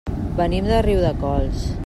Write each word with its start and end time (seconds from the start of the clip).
Venim 0.39 0.71
de 0.71 0.81
Riudecols. 0.87 1.71